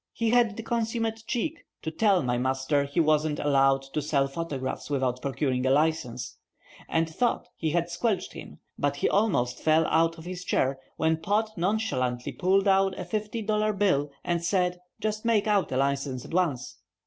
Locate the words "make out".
15.23-15.71